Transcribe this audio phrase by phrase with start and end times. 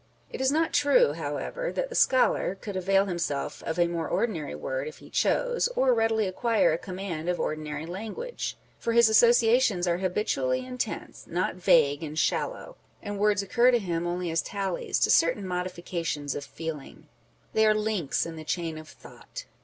[0.31, 3.85] 2 It is not true, however, that the scholar could avail him self of a
[3.85, 8.93] more ordinary word if he chose, or readily acquire a command of ordinary language; for
[8.93, 14.07] his associa tions are habitually intense, not vague and shallow; and words occur to him
[14.07, 17.07] only as tallies to certain modifications of feeling.
[17.53, 19.45] They are links in the chain of thought.